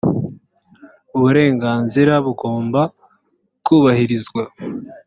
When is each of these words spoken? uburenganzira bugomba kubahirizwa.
uburenganzira 1.15 2.13
bugomba 2.25 2.81
kubahirizwa. 3.65 4.43